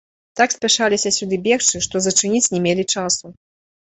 Так 0.39 0.53
спяшаліся 0.53 1.11
сюды 1.17 1.37
бегчы, 1.47 1.81
што 1.87 2.01
зачыніць 2.05 2.51
не 2.55 2.63
мелі 2.65 2.87
часу. 2.95 3.25